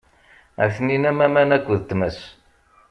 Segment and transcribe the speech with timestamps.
[0.63, 2.19] Atenin am aman akked tmes.